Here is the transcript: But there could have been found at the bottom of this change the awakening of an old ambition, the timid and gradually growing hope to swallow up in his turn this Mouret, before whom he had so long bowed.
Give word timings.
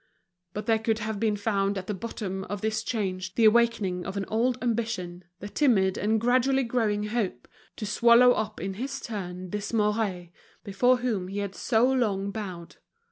But 0.55 0.65
there 0.65 0.79
could 0.79 0.97
have 0.97 1.19
been 1.19 1.35
found 1.37 1.77
at 1.77 1.85
the 1.85 1.93
bottom 1.93 2.43
of 2.45 2.61
this 2.61 2.81
change 2.81 3.35
the 3.35 3.45
awakening 3.45 4.03
of 4.03 4.17
an 4.17 4.25
old 4.29 4.57
ambition, 4.59 5.25
the 5.41 5.47
timid 5.47 5.95
and 5.95 6.19
gradually 6.19 6.63
growing 6.63 7.03
hope 7.03 7.47
to 7.75 7.85
swallow 7.85 8.31
up 8.31 8.59
in 8.59 8.73
his 8.73 8.99
turn 8.99 9.51
this 9.51 9.71
Mouret, 9.71 10.31
before 10.63 10.97
whom 10.97 11.27
he 11.27 11.37
had 11.37 11.53
so 11.53 11.85
long 11.87 12.31
bowed. 12.31 12.77